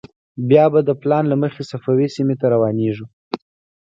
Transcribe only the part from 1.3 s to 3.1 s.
له مخې صفوي سیمې ته روانېږو.